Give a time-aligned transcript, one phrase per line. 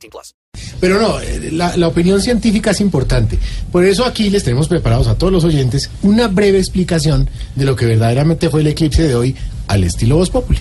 [0.00, 0.34] 18 plus.
[0.80, 3.38] Pero no, eh, la, la opinión científica es importante.
[3.70, 7.76] Por eso aquí les tenemos preparados a todos los oyentes una breve explicación de lo
[7.76, 9.36] que verdaderamente fue el eclipse de hoy
[9.68, 10.58] al estilo Voz Populi.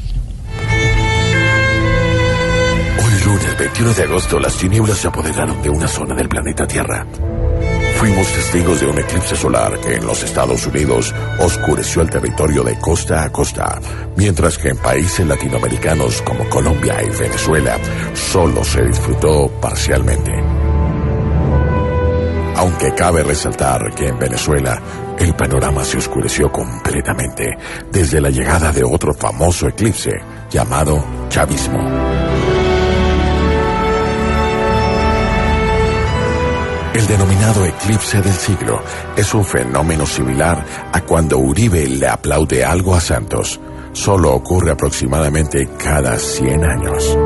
[2.97, 7.07] Hoy lunes 21 de agosto las tinieblas se apoderaron de una zona del planeta Tierra.
[7.99, 12.79] Fuimos testigos de un eclipse solar que en los Estados Unidos oscureció el territorio de
[12.79, 13.77] costa a costa,
[14.15, 17.77] mientras que en países latinoamericanos como Colombia y Venezuela
[18.13, 20.31] solo se disfrutó parcialmente.
[22.55, 24.81] Aunque cabe resaltar que en Venezuela
[25.19, 27.57] el panorama se oscureció completamente
[27.91, 32.48] desde la llegada de otro famoso eclipse llamado chavismo.
[36.99, 38.83] El denominado eclipse del siglo
[39.15, 43.57] es un fenómeno similar a cuando Uribe le aplaude algo a Santos.
[43.93, 47.17] Solo ocurre aproximadamente cada 100 años.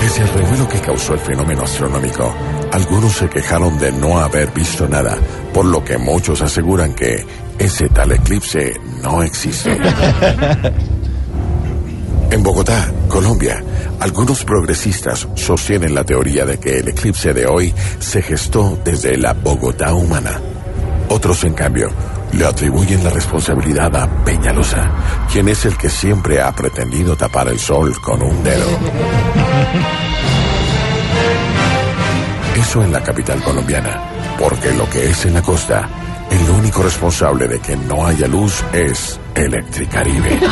[0.00, 2.32] Desde el revuelo que causó el fenómeno astronómico,
[2.70, 5.18] algunos se quejaron de no haber visto nada,
[5.52, 7.26] por lo que muchos aseguran que
[7.58, 9.76] ese tal eclipse no existe.
[12.30, 13.62] En Bogotá, Colombia,
[14.00, 19.32] algunos progresistas sostienen la teoría de que el eclipse de hoy se gestó desde la
[19.32, 20.38] Bogotá humana.
[21.08, 21.90] Otros, en cambio,
[22.32, 24.90] le atribuyen la responsabilidad a Peñalosa,
[25.32, 28.68] quien es el que siempre ha pretendido tapar el sol con un dedo.
[32.56, 34.02] Eso en la capital colombiana,
[34.38, 35.88] porque lo que es en la costa,
[36.30, 40.40] el único responsable de que no haya luz es Electricaribe.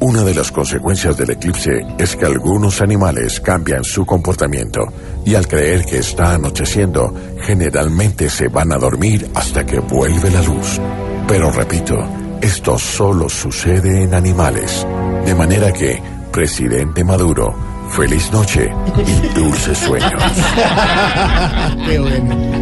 [0.00, 4.80] Una de las consecuencias del eclipse es que algunos animales cambian su comportamiento
[5.24, 10.42] y al creer que está anocheciendo, generalmente se van a dormir hasta que vuelve la
[10.42, 10.80] luz.
[11.28, 11.96] Pero repito,
[12.40, 14.84] esto solo sucede en animales.
[15.24, 16.02] De manera que,
[16.32, 17.54] presidente Maduro,
[17.90, 18.74] feliz noche
[19.06, 20.12] y dulces sueños.
[21.86, 22.61] Qué bueno.